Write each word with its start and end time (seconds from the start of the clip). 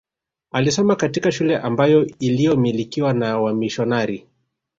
Alisoma 0.51 0.95
katika 0.95 1.31
shule 1.31 1.57
ambayo 1.57 2.05
iliyomilikiwa 2.19 3.13
na 3.13 3.39
wamisionari 3.39 4.27